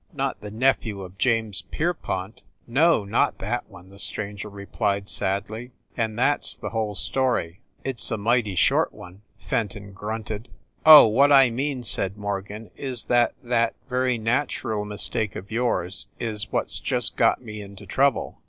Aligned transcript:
Not 0.13 0.41
the 0.41 0.49
nephew 0.49 1.03
of 1.03 1.19
James 1.19 1.61
Pierpont?" 1.69 2.41
"No, 2.65 3.05
not 3.05 3.37
that 3.37 3.69
one!" 3.69 3.89
the 3.89 3.99
stranger 3.99 4.49
replied, 4.49 5.07
sadly. 5.07 5.73
"And 5.95 6.17
that 6.17 6.39
s 6.39 6.55
the 6.55 6.71
whole 6.71 6.95
story!" 6.95 7.61
"It 7.83 7.99
s 7.99 8.09
a 8.09 8.17
mighty 8.17 8.55
short 8.55 8.93
one!" 8.93 9.21
Fenton 9.47 9.93
grunted. 9.93 10.47
"Oh, 10.87 11.05
what 11.07 11.31
I 11.31 11.51
mean," 11.51 11.83
said 11.83 12.17
Morgan, 12.17 12.71
"is 12.75 13.03
that 13.13 13.35
that 13.43 13.75
very 13.87 14.17
natural 14.17 14.85
mistake 14.85 15.35
of 15.35 15.51
yours 15.51 16.07
is 16.19 16.51
what 16.51 16.63
s 16.65 16.79
just 16.79 17.15
got 17.15 17.43
me 17.43 17.61
into 17.61 17.85
trouble. 17.85 18.39